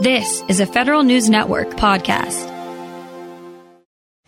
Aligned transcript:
This 0.00 0.44
is 0.46 0.60
a 0.60 0.66
Federal 0.66 1.02
News 1.02 1.28
Network 1.28 1.70
podcast. 1.70 2.46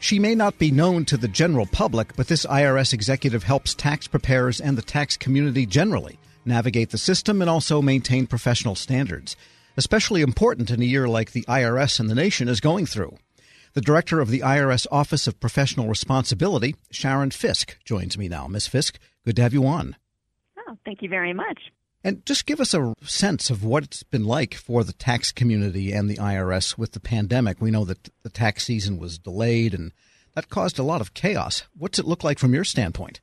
She 0.00 0.18
may 0.18 0.34
not 0.34 0.58
be 0.58 0.72
known 0.72 1.04
to 1.04 1.16
the 1.16 1.28
general 1.28 1.64
public, 1.64 2.16
but 2.16 2.26
this 2.26 2.44
IRS 2.44 2.92
executive 2.92 3.44
helps 3.44 3.72
tax 3.72 4.08
preparers 4.08 4.60
and 4.60 4.76
the 4.76 4.82
tax 4.82 5.16
community 5.16 5.66
generally 5.66 6.18
navigate 6.44 6.90
the 6.90 6.98
system 6.98 7.40
and 7.40 7.48
also 7.48 7.80
maintain 7.80 8.26
professional 8.26 8.74
standards, 8.74 9.36
especially 9.76 10.22
important 10.22 10.72
in 10.72 10.82
a 10.82 10.86
year 10.86 11.06
like 11.06 11.30
the 11.30 11.42
IRS 11.42 12.00
and 12.00 12.10
the 12.10 12.16
nation 12.16 12.48
is 12.48 12.60
going 12.60 12.84
through. 12.84 13.16
The 13.74 13.80
director 13.80 14.20
of 14.20 14.30
the 14.30 14.40
IRS 14.40 14.88
Office 14.90 15.28
of 15.28 15.38
Professional 15.38 15.86
Responsibility, 15.86 16.74
Sharon 16.90 17.30
Fisk, 17.30 17.78
joins 17.84 18.18
me 18.18 18.28
now. 18.28 18.48
Miss 18.48 18.66
Fisk, 18.66 18.98
good 19.24 19.36
to 19.36 19.42
have 19.42 19.54
you 19.54 19.64
on. 19.66 19.94
Oh, 20.68 20.76
thank 20.84 21.00
you 21.00 21.08
very 21.08 21.32
much. 21.32 21.60
And 22.02 22.24
just 22.24 22.46
give 22.46 22.60
us 22.60 22.72
a 22.72 22.94
sense 23.02 23.50
of 23.50 23.62
what 23.62 23.84
it's 23.84 24.02
been 24.02 24.24
like 24.24 24.54
for 24.54 24.84
the 24.84 24.94
tax 24.94 25.32
community 25.32 25.92
and 25.92 26.08
the 26.08 26.16
IRS 26.16 26.78
with 26.78 26.92
the 26.92 27.00
pandemic. 27.00 27.60
We 27.60 27.70
know 27.70 27.84
that 27.84 28.08
the 28.22 28.30
tax 28.30 28.64
season 28.64 28.98
was 28.98 29.18
delayed 29.18 29.74
and 29.74 29.92
that 30.34 30.48
caused 30.48 30.78
a 30.78 30.82
lot 30.82 31.02
of 31.02 31.12
chaos. 31.12 31.64
What's 31.76 31.98
it 31.98 32.06
look 32.06 32.24
like 32.24 32.38
from 32.38 32.54
your 32.54 32.64
standpoint? 32.64 33.20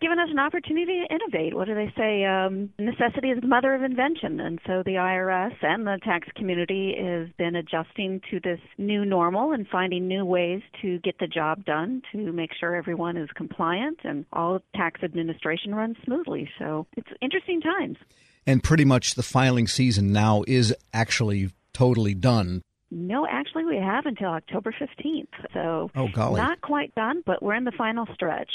Given 0.00 0.18
us 0.18 0.28
an 0.30 0.38
opportunity 0.38 1.04
to 1.06 1.14
innovate. 1.14 1.54
What 1.54 1.66
do 1.66 1.74
they 1.74 1.92
say? 1.96 2.24
Um, 2.24 2.70
necessity 2.78 3.28
is 3.28 3.40
the 3.40 3.46
mother 3.46 3.74
of 3.74 3.82
invention. 3.82 4.40
And 4.40 4.58
so 4.66 4.82
the 4.84 4.92
IRS 4.92 5.54
and 5.62 5.86
the 5.86 5.98
tax 6.02 6.28
community 6.36 6.94
has 6.98 7.28
been 7.38 7.56
adjusting 7.56 8.20
to 8.30 8.40
this 8.40 8.60
new 8.78 9.04
normal 9.04 9.52
and 9.52 9.66
finding 9.68 10.08
new 10.08 10.24
ways 10.24 10.62
to 10.82 10.98
get 11.00 11.18
the 11.18 11.26
job 11.26 11.64
done 11.64 12.02
to 12.12 12.32
make 12.32 12.50
sure 12.58 12.74
everyone 12.74 13.16
is 13.16 13.28
compliant 13.34 14.00
and 14.04 14.24
all 14.32 14.60
tax 14.74 15.02
administration 15.02 15.74
runs 15.74 15.96
smoothly. 16.04 16.50
So 16.58 16.86
it's 16.96 17.10
interesting 17.20 17.60
times. 17.60 17.98
And 18.46 18.62
pretty 18.62 18.84
much 18.84 19.14
the 19.14 19.22
filing 19.22 19.66
season 19.66 20.12
now 20.12 20.44
is 20.48 20.74
actually 20.92 21.50
totally 21.72 22.14
done. 22.14 22.62
No, 22.90 23.24
actually, 23.24 23.64
we 23.64 23.76
have 23.76 24.06
until 24.06 24.28
October 24.28 24.72
15th. 24.72 25.28
So, 25.54 25.90
oh, 25.94 26.08
golly. 26.08 26.40
not 26.40 26.60
quite 26.60 26.92
done, 26.96 27.22
but 27.24 27.40
we're 27.40 27.54
in 27.54 27.62
the 27.62 27.72
final 27.72 28.06
stretch. 28.14 28.50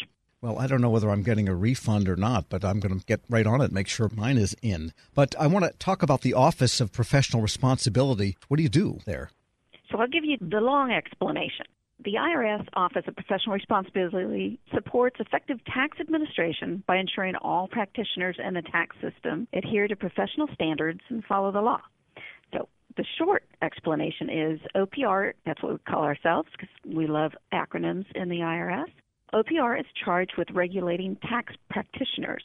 Well, 0.46 0.60
I 0.60 0.68
don't 0.68 0.80
know 0.80 0.92
whether 0.92 1.10
I'm 1.10 1.24
getting 1.24 1.50
a 1.50 1.56
refund 1.56 2.08
or 2.08 2.16
not, 2.16 2.50
but 2.50 2.64
I'm 2.64 2.80
going 2.80 3.00
to 3.00 3.04
get 3.08 3.22
right 3.32 3.48
on 3.48 3.62
it, 3.62 3.72
make 3.72 3.88
sure 3.88 4.12
mine 4.16 4.38
is 4.38 4.56
in. 4.62 4.94
But 5.16 5.34
I 5.40 5.48
want 5.48 5.66
to 5.66 5.76
talk 5.80 6.04
about 6.04 6.22
the 6.22 6.36
Office 6.36 6.80
of 6.80 6.92
Professional 6.92 7.42
Responsibility. 7.42 8.38
What 8.48 8.58
do 8.58 8.64
you 8.64 8.70
do 8.70 9.00
there? 9.06 9.32
So 9.90 9.98
I'll 9.98 10.08
give 10.08 10.24
you 10.24 10.38
the 10.40 10.62
long 10.62 10.92
explanation. 10.92 11.66
The 12.04 12.14
IRS 12.20 12.68
Office 12.76 13.06
of 13.08 13.16
Professional 13.16 13.56
Responsibility 13.56 14.60
supports 14.72 15.20
effective 15.20 15.66
tax 15.66 16.00
administration 16.00 16.84
by 16.86 16.98
ensuring 16.98 17.34
all 17.38 17.68
practitioners 17.68 18.38
in 18.38 18.54
the 18.54 18.62
tax 18.62 18.96
system 19.02 19.48
adhere 19.52 19.88
to 19.88 19.96
professional 19.96 20.48
standards 20.54 21.00
and 21.10 21.24
follow 21.26 21.52
the 21.52 21.62
law. 21.62 21.82
So 22.54 22.70
the 22.98 23.06
short 23.18 23.46
explanation 23.64 24.30
is 24.30 24.60
OPR, 24.76 25.34
that's 25.44 25.64
what 25.64 25.72
we 25.72 25.80
call 25.80 26.04
ourselves 26.04 26.50
because 26.52 26.70
we 26.86 27.08
love 27.08 27.32
acronyms 27.52 28.06
in 28.14 28.30
the 28.30 28.42
IRS. 28.42 28.92
OPR 29.36 29.78
is 29.78 29.86
charged 30.04 30.34
with 30.38 30.48
regulating 30.52 31.18
tax 31.30 31.54
practitioners 31.70 32.44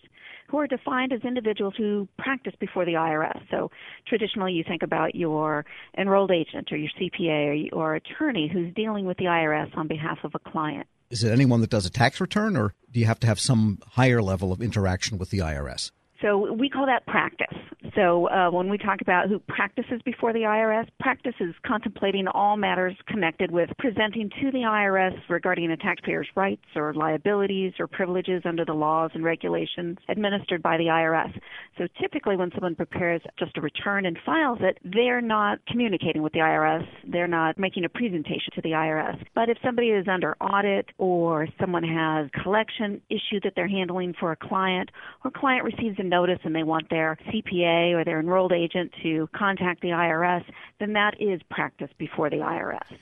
who 0.49 0.59
are 0.59 0.67
defined 0.67 1.13
as 1.13 1.21
individuals 1.23 1.75
who 1.77 2.09
practice 2.19 2.55
before 2.59 2.85
the 2.85 2.95
IRS. 2.95 3.41
So 3.49 3.71
traditionally, 4.09 4.53
you 4.53 4.65
think 4.67 4.83
about 4.83 5.15
your 5.15 5.65
enrolled 5.97 6.33
agent 6.33 6.73
or 6.73 6.77
your 6.77 6.91
CPA 7.01 7.73
or, 7.73 7.93
or 7.93 7.95
attorney 7.95 8.51
who's 8.53 8.75
dealing 8.75 9.07
with 9.07 9.17
the 9.19 9.27
IRS 9.27 9.77
on 9.77 9.87
behalf 9.87 10.19
of 10.25 10.33
a 10.35 10.51
client. 10.51 10.89
Is 11.11 11.23
it 11.23 11.31
anyone 11.31 11.61
that 11.61 11.71
does 11.71 11.87
a 11.87 11.91
tax 11.91 12.21
return, 12.21 12.57
or 12.57 12.75
do 12.91 12.99
you 12.99 13.07
have 13.07 13.21
to 13.21 13.27
have 13.27 13.39
some 13.39 13.79
higher 13.93 14.21
level 14.21 14.53
of 14.53 14.61
interaction 14.61 15.19
with 15.19 15.31
the 15.31 15.39
IRS? 15.39 15.93
So 16.23 16.53
we 16.53 16.69
call 16.69 16.87
that 16.87 17.07
practice. 17.07 17.57
So 17.97 18.29
uh, 18.29 18.51
when 18.51 18.69
we 18.69 18.77
talk 18.79 19.01
about 19.01 19.29
who 19.29 19.39
practices 19.39 20.01
before 20.05 20.33
the 20.33 20.41
IRS, 20.41 20.87
practice 21.01 21.35
is 21.41 21.55
contemplating 21.67 22.27
all 22.29 22.57
matters 22.57 22.95
connected 23.09 23.51
with 23.51 23.71
presenting 23.79 24.31
to 24.41 24.51
the 24.53 24.59
IRS 24.59 25.17
regarding 25.29 25.71
a 25.71 25.77
taxpayer's 25.77 26.29
rights 26.37 26.63
or 26.77 26.93
liabilities 26.95 27.73
or 27.79 27.87
privileges 27.87 28.43
under 28.45 28.65
the 28.65 28.73
laws 28.73 29.11
and 29.15 29.25
regulations 29.25 29.99
administered 30.09 30.63
by 30.63 30.77
the 30.77 30.85
IRS. 30.85 31.33
So 31.79 31.87
typically 32.01 32.37
when 32.37 32.51
someone 32.53 32.75
prepares 32.75 33.23
just 33.39 33.57
a 33.57 33.61
return 33.61 34.05
and 34.07 34.19
files 34.25 34.59
it, 34.61 34.79
they're 34.85 35.23
not 35.23 35.59
communicating 35.67 36.23
with 36.23 36.33
the 36.33 36.41
IRS. 36.41 36.87
They're 37.11 37.27
not 37.27 37.59
making 37.59 37.85
a 37.85 37.89
presentation 37.89 38.53
to 38.55 38.63
the 38.63 38.71
IRS. 38.71 39.25
But 39.35 39.49
if 39.49 39.57
somebody 39.65 39.89
is 39.89 40.07
under 40.07 40.37
audit 40.41 40.87
or 40.99 41.49
someone 41.59 41.85
has 41.85 42.29
collection 42.43 43.01
issue 43.09 43.41
that 43.43 43.55
they're 43.57 43.69
handling 43.69 44.15
for 44.21 44.33
a 44.33 44.37
client 44.37 44.91
or 45.25 45.31
client 45.31 45.65
receives 45.65 45.99
a 45.99 46.10
notice 46.11 46.41
and 46.45 46.55
they 46.55 46.63
want 46.63 46.91
their 46.91 47.17
CPA 47.29 47.95
or 47.95 48.05
their 48.05 48.21
enrolled 48.21 48.53
agent 48.53 48.93
to 49.03 49.29
contact 49.35 49.81
the 49.81 49.89
IRS, 49.89 50.45
then 50.79 50.93
that 50.93 51.15
is 51.21 51.41
practice 51.51 51.91
before 51.97 52.29
the 52.29 52.37
IRS. 52.37 52.99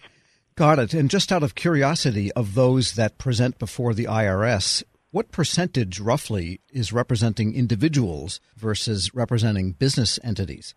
Got 0.55 0.79
it. 0.79 0.95
And 0.95 1.09
just 1.09 1.33
out 1.33 1.43
of 1.43 1.55
curiosity, 1.55 2.33
of 2.33 2.55
those 2.55 2.93
that 2.93 3.19
present 3.19 3.59
before 3.59 3.95
the 3.95 4.05
IRS, 4.05 4.83
what 5.11 5.33
percentage 5.33 6.01
roughly 6.01 6.61
is 6.73 6.93
representing 6.93 7.55
individuals 7.55 8.41
versus 8.57 9.15
representing 9.15 9.73
business 9.73 10.19
entities? 10.23 10.75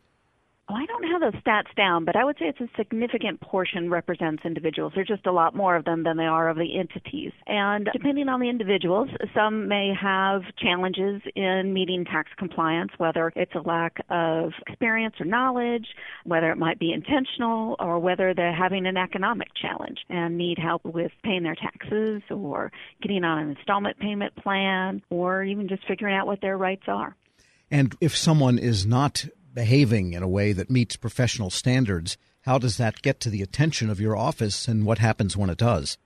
Oh, 0.69 0.75
I 0.75 0.85
don't 0.85 1.00
those 1.21 1.41
stats 1.41 1.73
down, 1.77 2.05
but 2.05 2.15
I 2.15 2.25
would 2.25 2.37
say 2.37 2.45
it's 2.45 2.59
a 2.59 2.67
significant 2.75 3.39
portion 3.39 3.89
represents 3.89 4.43
individuals. 4.45 4.93
There's 4.95 5.07
just 5.07 5.25
a 5.25 5.31
lot 5.31 5.55
more 5.55 5.75
of 5.75 5.85
them 5.85 6.03
than 6.03 6.17
there 6.17 6.29
are 6.29 6.49
of 6.49 6.57
the 6.57 6.77
entities. 6.77 7.31
And 7.47 7.87
depending 7.93 8.27
on 8.27 8.39
the 8.39 8.49
individuals, 8.49 9.09
some 9.33 9.67
may 9.67 9.93
have 9.99 10.41
challenges 10.57 11.21
in 11.35 11.73
meeting 11.73 12.05
tax 12.05 12.29
compliance, 12.37 12.91
whether 12.97 13.31
it's 13.35 13.53
a 13.55 13.61
lack 13.61 13.97
of 14.09 14.51
experience 14.67 15.15
or 15.19 15.25
knowledge, 15.25 15.87
whether 16.25 16.51
it 16.51 16.57
might 16.57 16.79
be 16.79 16.91
intentional, 16.91 17.75
or 17.79 17.99
whether 17.99 18.33
they're 18.33 18.55
having 18.55 18.85
an 18.85 18.97
economic 18.97 19.49
challenge 19.59 19.99
and 20.09 20.37
need 20.37 20.57
help 20.57 20.83
with 20.83 21.11
paying 21.23 21.43
their 21.43 21.55
taxes 21.55 22.21
or 22.29 22.71
getting 23.01 23.23
on 23.23 23.39
an 23.39 23.55
installment 23.55 23.97
payment 23.99 24.35
plan 24.35 25.01
or 25.09 25.43
even 25.43 25.67
just 25.67 25.87
figuring 25.87 26.15
out 26.15 26.27
what 26.27 26.41
their 26.41 26.57
rights 26.57 26.83
are. 26.87 27.15
And 27.69 27.95
if 28.01 28.17
someone 28.17 28.59
is 28.59 28.85
not 28.85 29.25
behaving 29.53 30.13
in 30.13 30.23
a 30.23 30.27
way 30.27 30.53
that 30.53 30.69
meets 30.69 30.95
professional 30.95 31.49
standards, 31.49 32.17
how 32.41 32.57
does 32.57 32.77
that 32.77 33.01
get 33.01 33.19
to 33.21 33.29
the 33.29 33.41
attention 33.41 33.89
of 33.89 33.99
your 33.99 34.15
office 34.15 34.67
and 34.67 34.85
what 34.85 34.97
happens 34.97 35.37
when 35.37 35.49
it 35.49 35.57
does? 35.57 35.97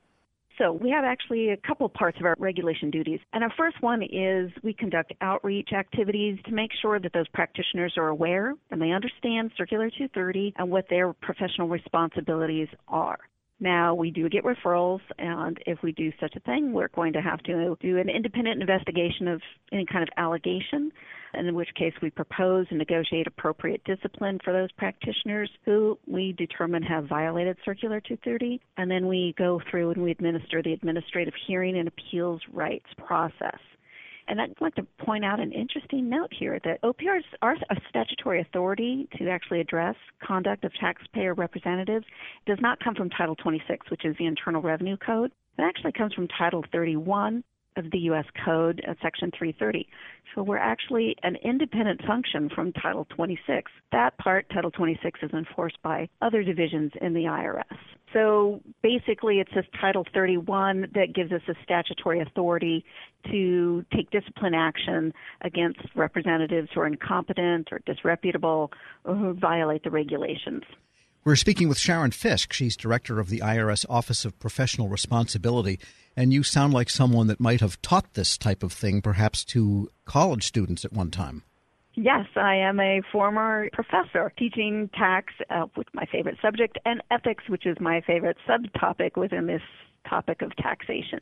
So, 0.57 0.71
we 0.71 0.89
have 0.91 1.03
actually 1.03 1.49
a 1.49 1.57
couple 1.57 1.89
parts 1.89 2.17
of 2.17 2.25
our 2.25 2.35
regulation 2.39 2.89
duties. 2.89 3.19
And 3.33 3.43
our 3.43 3.51
first 3.57 3.81
one 3.81 4.01
is 4.01 4.51
we 4.63 4.73
conduct 4.73 5.13
outreach 5.19 5.73
activities 5.73 6.39
to 6.45 6.51
make 6.53 6.71
sure 6.81 6.97
that 6.97 7.11
those 7.11 7.27
practitioners 7.27 7.95
are 7.97 8.07
aware 8.07 8.53
and 8.71 8.81
they 8.81 8.91
understand 8.91 9.51
Circular 9.57 9.89
230 9.89 10.53
and 10.57 10.71
what 10.71 10.87
their 10.89 11.11
professional 11.11 11.67
responsibilities 11.67 12.69
are. 12.87 13.19
Now, 13.59 13.95
we 13.95 14.11
do 14.11 14.27
get 14.27 14.43
referrals, 14.43 14.99
and 15.17 15.57
if 15.65 15.81
we 15.81 15.93
do 15.93 16.11
such 16.19 16.35
a 16.35 16.41
thing, 16.41 16.73
we're 16.73 16.89
going 16.89 17.13
to 17.13 17.21
have 17.21 17.39
to 17.43 17.77
do 17.79 17.97
an 17.97 18.09
independent 18.09 18.59
investigation 18.59 19.29
of 19.29 19.41
any 19.71 19.85
kind 19.85 20.03
of 20.03 20.09
allegation, 20.17 20.91
and 21.33 21.47
in 21.47 21.55
which 21.55 21.73
case 21.75 21.93
we 22.01 22.09
propose 22.09 22.67
and 22.69 22.77
negotiate 22.77 23.27
appropriate 23.27 23.81
discipline 23.85 24.39
for 24.43 24.51
those 24.51 24.71
practitioners 24.73 25.49
who 25.63 25.97
we 26.05 26.33
determine 26.33 26.83
have 26.83 27.07
violated 27.07 27.55
Circular 27.63 28.01
230, 28.01 28.59
and 28.75 28.91
then 28.91 29.07
we 29.07 29.33
go 29.37 29.61
through 29.71 29.91
and 29.91 30.03
we 30.03 30.11
administer 30.11 30.61
the 30.61 30.73
administrative 30.73 31.33
hearing 31.47 31.77
and 31.77 31.87
appeals 31.87 32.41
rights 32.51 32.89
process. 32.97 33.59
And 34.27 34.41
I'd 34.41 34.55
like 34.59 34.75
to 34.75 34.87
point 34.99 35.23
out 35.23 35.39
an 35.39 35.51
interesting 35.51 36.09
note 36.09 36.31
here 36.31 36.59
that 36.63 36.81
OPRs 36.81 37.23
are 37.41 37.53
a 37.53 37.75
statutory 37.89 38.41
authority 38.41 39.07
to 39.17 39.29
actually 39.29 39.61
address 39.61 39.95
conduct 40.25 40.63
of 40.63 40.73
taxpayer 40.79 41.33
representatives. 41.33 42.05
It 42.45 42.49
does 42.49 42.61
not 42.61 42.79
come 42.83 42.95
from 42.95 43.09
Title 43.11 43.35
26, 43.35 43.91
which 43.91 44.03
is 44.03 44.15
the 44.17 44.25
Internal 44.25 44.61
Revenue 44.61 44.97
Code. 44.97 45.31
It 45.57 45.61
actually 45.61 45.91
comes 45.91 46.13
from 46.13 46.27
Title 46.27 46.63
31 46.71 47.43
of 47.75 47.91
the 47.91 47.99
U.S. 47.99 48.25
Code, 48.43 48.81
uh, 48.87 48.93
Section 49.01 49.31
330. 49.37 49.87
So 50.33 50.43
we're 50.43 50.57
actually 50.57 51.15
an 51.23 51.37
independent 51.43 52.01
function 52.05 52.49
from 52.53 52.73
Title 52.73 53.07
26. 53.15 53.71
That 53.91 54.17
part, 54.17 54.47
Title 54.53 54.71
26, 54.71 55.19
is 55.23 55.31
enforced 55.31 55.81
by 55.81 56.09
other 56.21 56.43
divisions 56.43 56.91
in 57.01 57.13
the 57.13 57.21
IRS. 57.21 57.63
So 58.13 58.61
basically, 58.81 59.39
it's 59.39 59.51
this 59.53 59.65
Title 59.79 60.05
31 60.13 60.91
that 60.93 61.13
gives 61.13 61.31
us 61.31 61.41
a 61.47 61.53
statutory 61.63 62.21
authority 62.21 62.85
to 63.31 63.85
take 63.93 64.09
discipline 64.11 64.53
action 64.53 65.13
against 65.41 65.79
representatives 65.95 66.69
who 66.73 66.81
are 66.81 66.87
incompetent 66.87 67.69
or 67.71 67.79
disreputable 67.85 68.71
or 69.03 69.15
who 69.15 69.33
violate 69.33 69.83
the 69.83 69.89
regulations. 69.91 70.63
We're 71.25 71.35
speaking 71.35 71.67
with 71.69 71.79
Sharon 71.79 72.11
Fisk. 72.11 72.53
She's 72.53 72.77
director 72.77 73.19
of 73.19 73.29
the 73.29 73.39
IRS 73.39 73.83
Office 73.89 74.25
of 74.25 74.37
Professional 74.39 74.89
Responsibility. 74.89 75.79
And 76.17 76.33
you 76.33 76.43
sound 76.43 76.73
like 76.73 76.89
someone 76.89 77.27
that 77.27 77.39
might 77.39 77.59
have 77.59 77.81
taught 77.81 78.13
this 78.13 78.37
type 78.37 78.63
of 78.63 78.71
thing, 78.71 79.01
perhaps 79.01 79.43
to 79.45 79.89
college 80.05 80.43
students 80.43 80.85
at 80.85 80.93
one 80.93 81.11
time. 81.11 81.43
Yes, 81.97 82.25
I 82.35 82.55
am 82.55 82.81
a 82.81 83.01
former 83.11 83.69
professor 83.71 84.31
teaching 84.37 84.89
tax, 84.97 85.33
uh, 85.49 85.67
which 85.75 85.87
my 85.93 86.05
favorite 86.11 86.37
subject, 86.41 86.77
and 86.83 87.01
ethics, 87.09 87.45
which 87.47 87.65
is 87.65 87.77
my 87.79 88.01
favorite 88.05 88.35
subtopic 88.47 89.15
within 89.15 89.47
this 89.47 89.61
topic 90.09 90.41
of 90.41 90.53
taxation. 90.57 91.19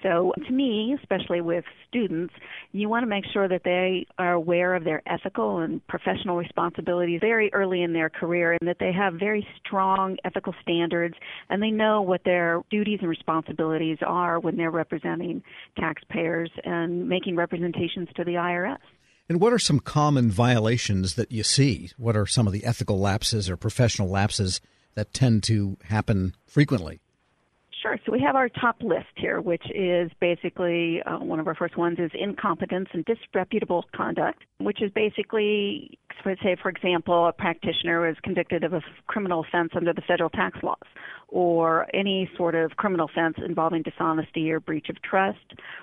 So, 0.00 0.32
to 0.46 0.52
me, 0.52 0.96
especially 1.00 1.40
with 1.40 1.64
students, 1.88 2.32
you 2.70 2.88
want 2.88 3.02
to 3.02 3.08
make 3.08 3.24
sure 3.32 3.48
that 3.48 3.62
they 3.64 4.06
are 4.16 4.32
aware 4.32 4.74
of 4.76 4.84
their 4.84 5.02
ethical 5.06 5.58
and 5.58 5.84
professional 5.88 6.36
responsibilities 6.36 7.18
very 7.20 7.52
early 7.52 7.82
in 7.82 7.92
their 7.92 8.08
career 8.08 8.52
and 8.52 8.68
that 8.68 8.78
they 8.78 8.92
have 8.92 9.14
very 9.14 9.46
strong 9.58 10.16
ethical 10.24 10.54
standards 10.62 11.14
and 11.50 11.60
they 11.60 11.70
know 11.70 12.00
what 12.00 12.22
their 12.24 12.62
duties 12.70 13.00
and 13.00 13.10
responsibilities 13.10 13.98
are 14.06 14.38
when 14.38 14.56
they're 14.56 14.70
representing 14.70 15.42
taxpayers 15.78 16.50
and 16.64 17.08
making 17.08 17.34
representations 17.34 18.08
to 18.14 18.24
the 18.24 18.34
IRS. 18.34 18.78
And 19.28 19.40
what 19.40 19.52
are 19.52 19.58
some 19.58 19.80
common 19.80 20.30
violations 20.30 21.14
that 21.14 21.32
you 21.32 21.42
see? 21.42 21.90
What 21.96 22.16
are 22.16 22.26
some 22.26 22.46
of 22.46 22.52
the 22.52 22.64
ethical 22.64 22.98
lapses 22.98 23.48
or 23.48 23.56
professional 23.56 24.08
lapses 24.08 24.60
that 24.94 25.14
tend 25.14 25.42
to 25.44 25.78
happen 25.84 26.34
frequently? 26.46 27.00
Sure. 27.82 27.98
So 28.06 28.12
we 28.12 28.20
have 28.20 28.36
our 28.36 28.48
top 28.48 28.76
list 28.80 29.08
here, 29.16 29.40
which 29.40 29.64
is 29.74 30.10
basically 30.20 31.02
uh, 31.02 31.18
one 31.18 31.40
of 31.40 31.48
our 31.48 31.54
first 31.54 31.76
ones 31.76 31.98
is 31.98 32.12
incompetence 32.14 32.88
and 32.92 33.04
disreputable 33.04 33.84
conduct, 33.92 34.44
which 34.58 34.80
is 34.80 34.92
basically, 34.92 35.98
say, 36.24 36.56
for 36.60 36.68
example, 36.68 37.26
a 37.26 37.32
practitioner 37.32 38.08
is 38.08 38.16
convicted 38.22 38.64
of 38.64 38.72
a 38.72 38.80
criminal 39.06 39.44
offense 39.46 39.70
under 39.74 39.92
the 39.92 40.02
federal 40.02 40.30
tax 40.30 40.58
laws, 40.62 40.78
or 41.28 41.86
any 41.94 42.30
sort 42.36 42.54
of 42.54 42.72
criminal 42.76 43.08
offense 43.10 43.36
involving 43.44 43.82
dishonesty 43.82 44.50
or 44.50 44.60
breach 44.60 44.88
of 44.88 45.00
trust, 45.02 45.38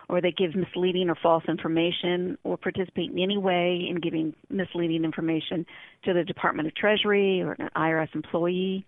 or 0.08 0.22
they 0.22 0.32
give 0.32 0.56
misleading 0.56 1.10
or 1.10 1.16
false 1.16 1.44
information, 1.48 2.38
or 2.44 2.58
participate 2.58 3.12
in 3.12 3.20
any 3.20 3.38
way 3.38 3.86
in 3.90 4.00
giving 4.00 4.34
misleading 4.50 5.04
information 5.04 5.66
to 6.04 6.14
the 6.14 6.24
Department 6.24 6.68
of 6.68 6.76
Treasury 6.76 7.42
or 7.42 7.54
an 7.54 7.70
IRS 7.76 8.14
employee 8.14 8.86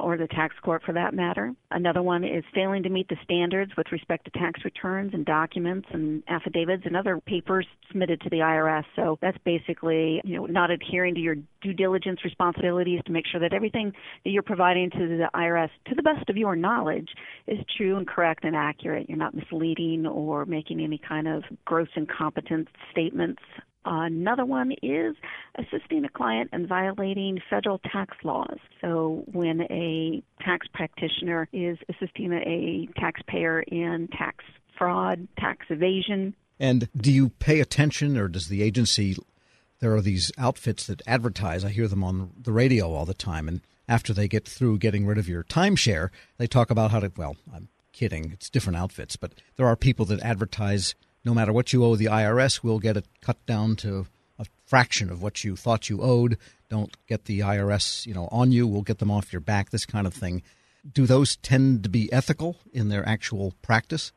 or 0.00 0.16
the 0.16 0.28
tax 0.28 0.54
court 0.62 0.82
for 0.84 0.92
that 0.92 1.14
matter. 1.14 1.52
Another 1.70 2.02
one 2.02 2.24
is 2.24 2.44
failing 2.54 2.82
to 2.82 2.88
meet 2.88 3.08
the 3.08 3.16
standards 3.24 3.72
with 3.76 3.86
respect 3.92 4.24
to 4.24 4.30
tax 4.38 4.64
returns 4.64 5.14
and 5.14 5.24
documents 5.24 5.88
and 5.92 6.22
affidavits 6.28 6.82
and 6.86 6.96
other 6.96 7.20
papers 7.20 7.66
submitted 7.88 8.20
to 8.22 8.30
the 8.30 8.38
IRS. 8.38 8.84
So 8.96 9.18
that's 9.20 9.38
basically, 9.44 10.20
you 10.24 10.36
know, 10.36 10.46
not 10.46 10.70
adhering 10.70 11.14
to 11.14 11.20
your 11.20 11.36
due 11.62 11.72
diligence 11.72 12.20
responsibilities 12.24 13.00
to 13.06 13.12
make 13.12 13.26
sure 13.26 13.40
that 13.40 13.52
everything 13.52 13.92
that 14.24 14.30
you're 14.30 14.42
providing 14.42 14.90
to 14.90 14.98
the 14.98 15.28
IRS 15.34 15.70
to 15.88 15.94
the 15.94 16.02
best 16.02 16.28
of 16.28 16.36
your 16.36 16.56
knowledge 16.56 17.08
is 17.46 17.58
true 17.76 17.96
and 17.96 18.06
correct 18.06 18.44
and 18.44 18.56
accurate. 18.56 19.08
You're 19.08 19.18
not 19.18 19.34
misleading 19.34 20.06
or 20.06 20.44
making 20.46 20.80
any 20.80 20.98
kind 20.98 21.28
of 21.28 21.44
gross 21.64 21.88
incompetence 21.96 22.68
statements 22.90 23.42
Another 23.84 24.44
one 24.44 24.72
is 24.82 25.16
assisting 25.56 26.04
a 26.04 26.08
client 26.08 26.50
in 26.52 26.66
violating 26.66 27.40
federal 27.50 27.78
tax 27.78 28.16
laws. 28.22 28.58
So, 28.80 29.24
when 29.32 29.62
a 29.62 30.22
tax 30.44 30.66
practitioner 30.72 31.48
is 31.52 31.78
assisting 31.88 32.32
a 32.32 32.88
taxpayer 32.98 33.60
in 33.62 34.08
tax 34.16 34.44
fraud, 34.78 35.26
tax 35.38 35.66
evasion. 35.68 36.34
And 36.60 36.88
do 36.96 37.12
you 37.12 37.30
pay 37.30 37.60
attention, 37.60 38.16
or 38.16 38.28
does 38.28 38.48
the 38.48 38.62
agency? 38.62 39.16
There 39.80 39.94
are 39.94 40.00
these 40.00 40.30
outfits 40.38 40.86
that 40.86 41.02
advertise. 41.06 41.64
I 41.64 41.70
hear 41.70 41.88
them 41.88 42.04
on 42.04 42.30
the 42.40 42.52
radio 42.52 42.92
all 42.92 43.04
the 43.04 43.14
time. 43.14 43.48
And 43.48 43.62
after 43.88 44.12
they 44.12 44.28
get 44.28 44.46
through 44.46 44.78
getting 44.78 45.06
rid 45.06 45.18
of 45.18 45.28
your 45.28 45.42
timeshare, 45.42 46.10
they 46.38 46.46
talk 46.46 46.70
about 46.70 46.92
how 46.92 47.00
to, 47.00 47.10
well, 47.16 47.36
I'm 47.52 47.68
kidding, 47.92 48.30
it's 48.32 48.48
different 48.48 48.76
outfits, 48.78 49.16
but 49.16 49.34
there 49.56 49.66
are 49.66 49.76
people 49.76 50.04
that 50.06 50.20
advertise 50.20 50.94
no 51.24 51.34
matter 51.34 51.52
what 51.52 51.72
you 51.72 51.84
owe 51.84 51.96
the 51.96 52.06
IRS, 52.06 52.62
we'll 52.62 52.78
get 52.78 52.96
it 52.96 53.06
cut 53.20 53.44
down 53.46 53.76
to 53.76 54.06
a 54.38 54.46
fraction 54.66 55.10
of 55.10 55.22
what 55.22 55.44
you 55.44 55.56
thought 55.56 55.88
you 55.88 56.02
owed. 56.02 56.36
Don't 56.68 56.96
get 57.06 57.26
the 57.26 57.40
IRS, 57.40 58.06
you 58.06 58.14
know, 58.14 58.28
on 58.32 58.52
you. 58.52 58.66
We'll 58.66 58.82
get 58.82 58.98
them 58.98 59.10
off 59.10 59.32
your 59.32 59.40
back. 59.40 59.70
This 59.70 59.86
kind 59.86 60.06
of 60.06 60.14
thing. 60.14 60.42
Do 60.90 61.06
those 61.06 61.36
tend 61.36 61.84
to 61.84 61.88
be 61.88 62.12
ethical 62.12 62.56
in 62.72 62.88
their 62.88 63.06
actual 63.08 63.54
practice? 63.62 64.12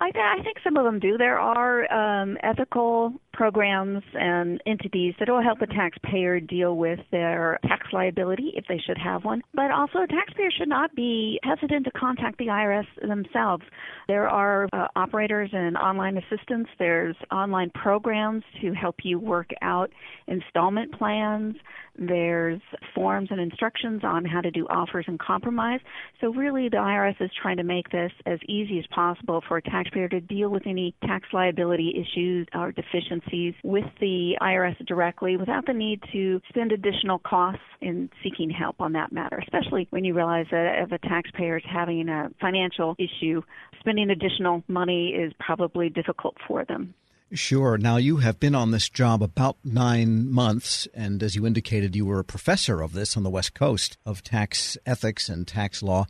I, 0.00 0.10
th- 0.10 0.24
I 0.24 0.42
think 0.42 0.58
some 0.64 0.76
of 0.76 0.84
them 0.84 0.98
do. 0.98 1.18
There 1.18 1.38
are 1.38 1.92
um, 1.92 2.38
ethical 2.42 3.12
programs 3.40 4.02
and 4.12 4.60
entities 4.66 5.14
that 5.18 5.26
will 5.26 5.42
help 5.42 5.62
a 5.62 5.66
taxpayer 5.68 6.40
deal 6.40 6.76
with 6.76 6.98
their 7.10 7.58
tax 7.66 7.86
liability 7.90 8.52
if 8.54 8.66
they 8.68 8.78
should 8.86 8.98
have 8.98 9.24
one. 9.24 9.40
But 9.54 9.70
also, 9.70 10.00
a 10.00 10.06
taxpayer 10.06 10.50
should 10.58 10.68
not 10.68 10.94
be 10.94 11.40
hesitant 11.42 11.86
to 11.86 11.90
contact 11.92 12.36
the 12.36 12.48
IRS 12.48 12.84
themselves. 13.00 13.62
There 14.08 14.28
are 14.28 14.68
uh, 14.74 14.88
operators 14.94 15.48
and 15.54 15.74
online 15.78 16.18
assistants. 16.18 16.68
There's 16.78 17.16
online 17.32 17.70
programs 17.70 18.44
to 18.60 18.74
help 18.74 18.96
you 19.04 19.18
work 19.18 19.48
out 19.62 19.90
installment 20.26 20.92
plans. 20.98 21.54
There's 21.98 22.60
forms 22.94 23.28
and 23.30 23.40
instructions 23.40 24.02
on 24.04 24.24
how 24.26 24.42
to 24.42 24.50
do 24.50 24.66
offers 24.68 25.06
and 25.08 25.18
compromise. 25.18 25.80
So 26.20 26.32
really, 26.32 26.68
the 26.68 26.76
IRS 26.76 27.20
is 27.20 27.30
trying 27.40 27.56
to 27.56 27.64
make 27.64 27.88
this 27.90 28.12
as 28.26 28.38
easy 28.48 28.78
as 28.78 28.84
possible 28.94 29.42
for 29.48 29.56
a 29.56 29.62
taxpayer 29.62 30.08
to 30.08 30.20
deal 30.20 30.50
with 30.50 30.66
any 30.66 30.94
tax 31.06 31.26
liability 31.32 31.94
issues 31.96 32.46
or 32.54 32.72
deficiencies 32.72 33.29
with 33.62 33.84
the 34.00 34.36
IRS 34.40 34.76
directly 34.86 35.36
without 35.36 35.66
the 35.66 35.72
need 35.72 36.02
to 36.12 36.40
spend 36.48 36.72
additional 36.72 37.18
costs 37.18 37.62
in 37.80 38.10
seeking 38.22 38.50
help 38.50 38.80
on 38.80 38.92
that 38.92 39.12
matter, 39.12 39.38
especially 39.38 39.86
when 39.90 40.04
you 40.04 40.14
realize 40.14 40.46
that 40.50 40.82
if 40.82 40.92
a 40.92 40.98
taxpayer 40.98 41.58
is 41.58 41.64
having 41.70 42.08
a 42.08 42.30
financial 42.40 42.96
issue, 42.98 43.42
spending 43.78 44.10
additional 44.10 44.62
money 44.68 45.10
is 45.10 45.32
probably 45.38 45.88
difficult 45.88 46.36
for 46.46 46.64
them. 46.64 46.94
Sure. 47.32 47.78
Now, 47.78 47.96
you 47.96 48.16
have 48.16 48.40
been 48.40 48.56
on 48.56 48.72
this 48.72 48.88
job 48.88 49.22
about 49.22 49.56
nine 49.62 50.28
months, 50.28 50.88
and 50.92 51.22
as 51.22 51.36
you 51.36 51.46
indicated, 51.46 51.94
you 51.94 52.04
were 52.04 52.18
a 52.18 52.24
professor 52.24 52.80
of 52.82 52.92
this 52.92 53.16
on 53.16 53.22
the 53.22 53.30
West 53.30 53.54
Coast 53.54 53.96
of 54.04 54.24
tax 54.24 54.76
ethics 54.84 55.28
and 55.28 55.46
tax 55.46 55.80
law. 55.80 56.06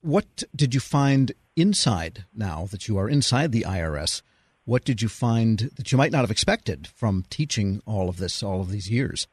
What 0.00 0.44
did 0.56 0.72
you 0.72 0.80
find 0.80 1.32
inside 1.56 2.24
now 2.34 2.66
that 2.70 2.88
you 2.88 2.96
are 2.96 3.08
inside 3.08 3.52
the 3.52 3.66
IRS? 3.68 4.22
What 4.64 4.84
did 4.84 5.02
you 5.02 5.08
find 5.08 5.70
that 5.76 5.90
you 5.90 5.98
might 5.98 6.12
not 6.12 6.20
have 6.20 6.30
expected 6.30 6.86
from 6.86 7.24
teaching 7.30 7.82
all 7.84 8.08
of 8.08 8.18
this 8.18 8.42
all 8.42 8.60
of 8.60 8.70
these 8.70 8.90
years? 8.90 9.26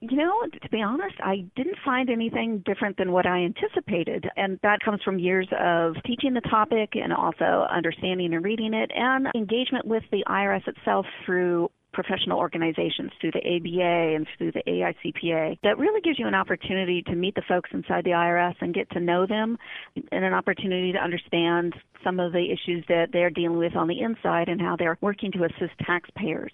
You 0.00 0.16
know, 0.16 0.32
to 0.62 0.68
be 0.68 0.82
honest, 0.82 1.14
I 1.20 1.46
didn't 1.56 1.78
find 1.84 2.10
anything 2.10 2.62
different 2.66 2.98
than 2.98 3.12
what 3.12 3.24
I 3.24 3.44
anticipated. 3.44 4.26
And 4.36 4.58
that 4.62 4.80
comes 4.84 5.00
from 5.02 5.18
years 5.18 5.48
of 5.58 5.94
teaching 6.04 6.34
the 6.34 6.42
topic 6.42 6.90
and 6.94 7.12
also 7.12 7.66
understanding 7.70 8.34
and 8.34 8.44
reading 8.44 8.74
it 8.74 8.90
and 8.94 9.28
engagement 9.34 9.86
with 9.86 10.02
the 10.10 10.24
IRS 10.28 10.66
itself 10.68 11.06
through 11.24 11.70
professional 11.94 12.38
organizations 12.38 13.10
through 13.20 13.30
the 13.30 13.38
ABA 13.38 14.16
and 14.16 14.26
through 14.36 14.52
the 14.52 14.62
AICPA 14.66 15.58
that 15.62 15.78
really 15.78 16.00
gives 16.02 16.18
you 16.18 16.26
an 16.26 16.34
opportunity 16.34 17.02
to 17.02 17.14
meet 17.14 17.34
the 17.34 17.42
folks 17.48 17.70
inside 17.72 18.04
the 18.04 18.10
IRS 18.10 18.54
and 18.60 18.74
get 18.74 18.90
to 18.90 19.00
know 19.00 19.26
them 19.26 19.56
and 19.94 20.24
an 20.24 20.34
opportunity 20.34 20.92
to 20.92 20.98
understand 20.98 21.74
some 22.02 22.20
of 22.20 22.32
the 22.32 22.52
issues 22.52 22.84
that 22.88 23.08
they're 23.12 23.30
dealing 23.30 23.58
with 23.58 23.74
on 23.76 23.88
the 23.88 24.00
inside 24.00 24.48
and 24.48 24.60
how 24.60 24.76
they're 24.76 24.98
working 25.00 25.32
to 25.32 25.44
assist 25.44 25.72
taxpayers. 25.86 26.52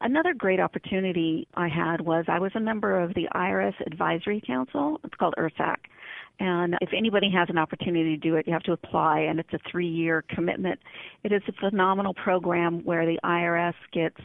Another 0.00 0.32
great 0.32 0.60
opportunity 0.60 1.48
I 1.54 1.68
had 1.68 2.00
was 2.00 2.24
I 2.28 2.38
was 2.38 2.52
a 2.54 2.60
member 2.60 3.00
of 3.00 3.14
the 3.14 3.28
IRS 3.34 3.74
Advisory 3.86 4.42
Council. 4.46 5.00
It's 5.04 5.14
called 5.14 5.34
IRSAC. 5.36 5.76
And 6.40 6.76
if 6.80 6.90
anybody 6.96 7.28
has 7.34 7.48
an 7.50 7.58
opportunity 7.58 8.16
to 8.16 8.16
do 8.16 8.36
it, 8.36 8.46
you 8.46 8.52
have 8.52 8.62
to 8.64 8.72
apply, 8.72 9.20
and 9.20 9.40
it's 9.40 9.52
a 9.52 9.58
three 9.70 9.88
year 9.88 10.24
commitment. 10.28 10.78
It 11.24 11.32
is 11.32 11.42
a 11.48 11.52
phenomenal 11.52 12.14
program 12.14 12.84
where 12.84 13.06
the 13.06 13.18
IRS 13.24 13.74
gets 13.92 14.18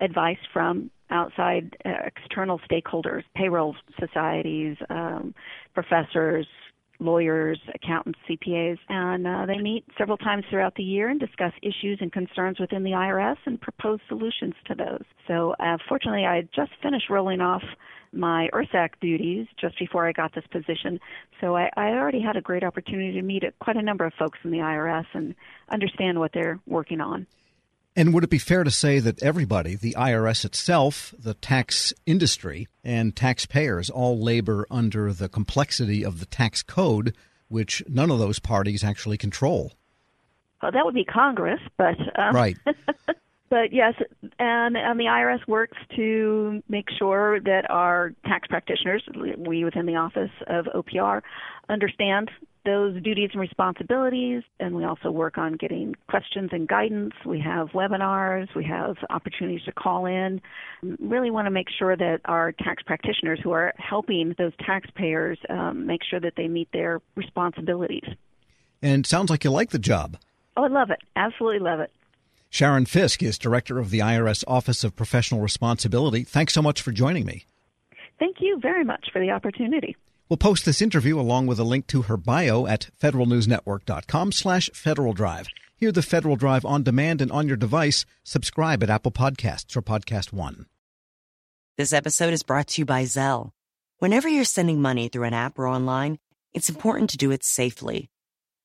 advice 0.00 0.38
from 0.52 0.90
outside 1.10 1.76
uh, 1.84 1.90
external 2.04 2.60
stakeholders, 2.70 3.22
payroll 3.34 3.74
societies, 3.98 4.76
um, 4.90 5.34
professors, 5.74 6.46
lawyers, 7.00 7.60
accountants, 7.74 8.18
CPAs, 8.28 8.78
and 8.88 9.26
uh, 9.26 9.46
they 9.46 9.58
meet 9.58 9.84
several 9.96 10.16
times 10.16 10.44
throughout 10.50 10.74
the 10.74 10.82
year 10.82 11.08
and 11.08 11.20
discuss 11.20 11.52
issues 11.62 11.98
and 12.00 12.12
concerns 12.12 12.58
within 12.58 12.82
the 12.82 12.90
IRS 12.90 13.36
and 13.46 13.60
propose 13.60 14.00
solutions 14.08 14.54
to 14.66 14.74
those. 14.74 15.04
So, 15.26 15.54
uh, 15.60 15.78
fortunately, 15.88 16.26
I 16.26 16.42
just 16.54 16.72
finished 16.82 17.08
rolling 17.08 17.40
off 17.40 17.62
my 18.12 18.48
IRSAC 18.52 18.90
duties 19.00 19.46
just 19.60 19.78
before 19.78 20.06
I 20.06 20.12
got 20.12 20.34
this 20.34 20.44
position. 20.50 20.98
So 21.40 21.56
I, 21.56 21.70
I 21.76 21.88
already 21.90 22.20
had 22.20 22.36
a 22.36 22.40
great 22.40 22.64
opportunity 22.64 23.12
to 23.12 23.22
meet 23.22 23.44
quite 23.60 23.76
a 23.76 23.82
number 23.82 24.06
of 24.06 24.14
folks 24.18 24.38
in 24.44 24.50
the 24.50 24.58
IRS 24.58 25.04
and 25.12 25.34
understand 25.68 26.18
what 26.18 26.32
they're 26.32 26.58
working 26.66 27.00
on. 27.00 27.26
And 27.98 28.14
would 28.14 28.22
it 28.22 28.30
be 28.30 28.38
fair 28.38 28.62
to 28.62 28.70
say 28.70 29.00
that 29.00 29.20
everybody, 29.24 29.74
the 29.74 29.96
IRS 29.98 30.44
itself, 30.44 31.12
the 31.18 31.34
tax 31.34 31.92
industry, 32.06 32.68
and 32.84 33.16
taxpayers 33.16 33.90
all 33.90 34.16
labor 34.20 34.68
under 34.70 35.12
the 35.12 35.28
complexity 35.28 36.04
of 36.04 36.20
the 36.20 36.26
tax 36.26 36.62
code, 36.62 37.16
which 37.48 37.82
none 37.88 38.12
of 38.12 38.20
those 38.20 38.38
parties 38.38 38.84
actually 38.84 39.18
control? 39.18 39.72
Well, 40.62 40.70
that 40.70 40.84
would 40.84 40.94
be 40.94 41.04
Congress, 41.04 41.58
but 41.76 41.96
um... 42.16 42.36
right. 42.36 42.56
But 43.50 43.72
yes, 43.72 43.94
and, 44.38 44.76
and 44.76 45.00
the 45.00 45.04
IRS 45.04 45.46
works 45.48 45.78
to 45.96 46.62
make 46.68 46.84
sure 46.98 47.40
that 47.40 47.70
our 47.70 48.12
tax 48.26 48.46
practitioners, 48.46 49.02
we 49.38 49.64
within 49.64 49.86
the 49.86 49.96
Office 49.96 50.30
of 50.48 50.66
OPR, 50.66 51.22
understand 51.70 52.30
those 52.68 53.02
duties 53.02 53.30
and 53.32 53.40
responsibilities, 53.40 54.42
and 54.60 54.74
we 54.74 54.84
also 54.84 55.10
work 55.10 55.38
on 55.38 55.54
getting 55.54 55.94
questions 56.06 56.50
and 56.52 56.68
guidance. 56.68 57.14
We 57.24 57.40
have 57.40 57.68
webinars, 57.68 58.54
we 58.54 58.64
have 58.66 58.96
opportunities 59.08 59.62
to 59.64 59.72
call 59.72 60.04
in. 60.04 60.42
Really 61.00 61.30
want 61.30 61.46
to 61.46 61.50
make 61.50 61.68
sure 61.78 61.96
that 61.96 62.20
our 62.26 62.52
tax 62.52 62.82
practitioners 62.82 63.40
who 63.42 63.52
are 63.52 63.72
helping 63.78 64.34
those 64.36 64.52
taxpayers 64.64 65.38
um, 65.48 65.86
make 65.86 66.02
sure 66.08 66.20
that 66.20 66.34
they 66.36 66.46
meet 66.46 66.68
their 66.72 67.00
responsibilities. 67.16 68.04
And 68.82 69.06
sounds 69.06 69.30
like 69.30 69.44
you 69.44 69.50
like 69.50 69.70
the 69.70 69.78
job. 69.78 70.18
Oh, 70.54 70.64
I 70.64 70.68
love 70.68 70.90
it. 70.90 71.00
Absolutely 71.16 71.60
love 71.60 71.80
it. 71.80 71.90
Sharon 72.50 72.84
Fisk 72.84 73.22
is 73.22 73.38
director 73.38 73.78
of 73.78 73.88
the 73.88 74.00
IRS 74.00 74.44
Office 74.46 74.84
of 74.84 74.94
Professional 74.94 75.40
Responsibility. 75.40 76.22
Thanks 76.22 76.52
so 76.52 76.60
much 76.60 76.82
for 76.82 76.92
joining 76.92 77.24
me. 77.24 77.46
Thank 78.18 78.36
you 78.40 78.58
very 78.60 78.84
much 78.84 79.08
for 79.10 79.20
the 79.20 79.30
opportunity. 79.30 79.96
We'll 80.28 80.36
post 80.36 80.66
this 80.66 80.82
interview 80.82 81.18
along 81.18 81.46
with 81.46 81.58
a 81.58 81.64
link 81.64 81.86
to 81.88 82.02
her 82.02 82.16
bio 82.18 82.66
at 82.66 82.90
federalnewsnetwork.com 83.00 84.32
slash 84.32 84.68
Federal 84.74 85.14
Drive. 85.14 85.48
Hear 85.76 85.90
the 85.90 86.02
Federal 86.02 86.36
Drive 86.36 86.64
on 86.66 86.82
demand 86.82 87.22
and 87.22 87.32
on 87.32 87.48
your 87.48 87.56
device. 87.56 88.04
Subscribe 88.24 88.82
at 88.82 88.90
Apple 88.90 89.12
Podcasts 89.12 89.74
or 89.76 89.80
Podcast 89.80 90.32
One. 90.32 90.66
This 91.78 91.92
episode 91.92 92.34
is 92.34 92.42
brought 92.42 92.66
to 92.68 92.82
you 92.82 92.84
by 92.84 93.04
Zelle. 93.04 93.52
Whenever 94.00 94.28
you're 94.28 94.44
sending 94.44 94.82
money 94.82 95.08
through 95.08 95.24
an 95.24 95.34
app 95.34 95.58
or 95.58 95.66
online, 95.66 96.18
it's 96.52 96.68
important 96.68 97.10
to 97.10 97.16
do 97.16 97.30
it 97.30 97.44
safely. 97.44 98.10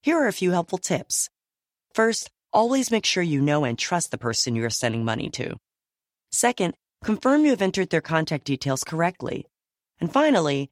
Here 0.02 0.18
are 0.18 0.28
a 0.28 0.34
few 0.34 0.52
helpful 0.52 0.80
tips. 0.80 1.30
First, 1.94 2.30
always 2.52 2.92
make 2.92 3.06
sure 3.06 3.24
you 3.24 3.40
know 3.40 3.64
and 3.64 3.78
trust 3.78 4.12
the 4.12 4.18
person 4.18 4.56
you 4.56 4.66
are 4.66 4.70
sending 4.70 5.06
money 5.06 5.30
to. 5.30 5.56
Second, 6.32 6.74
confirm 7.04 7.46
you 7.46 7.52
have 7.52 7.62
entered 7.62 7.90
their 7.90 8.02
contact 8.02 8.46
details 8.46 8.84
correctly. 8.84 9.46
And 10.02 10.12
finally, 10.12 10.72